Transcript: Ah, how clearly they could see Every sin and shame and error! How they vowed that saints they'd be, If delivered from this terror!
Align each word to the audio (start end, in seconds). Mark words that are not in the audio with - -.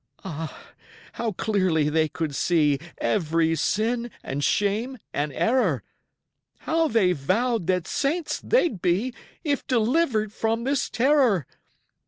Ah, 0.25 0.71
how 1.13 1.31
clearly 1.33 1.87
they 1.87 2.09
could 2.09 2.33
see 2.33 2.79
Every 2.97 3.53
sin 3.53 4.09
and 4.23 4.43
shame 4.43 4.97
and 5.13 5.31
error! 5.31 5.83
How 6.61 6.87
they 6.87 7.11
vowed 7.11 7.67
that 7.67 7.85
saints 7.85 8.41
they'd 8.43 8.81
be, 8.81 9.13
If 9.43 9.67
delivered 9.67 10.33
from 10.33 10.63
this 10.63 10.89
terror! 10.89 11.45